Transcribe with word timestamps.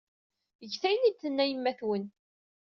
Get 0.71 0.81
ayen 0.89 1.07
ay 1.09 1.13
d-tenna 1.13 1.45
yemma-twen. 1.45 2.05